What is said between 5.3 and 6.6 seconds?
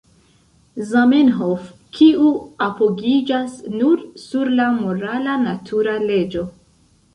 natura leĝo.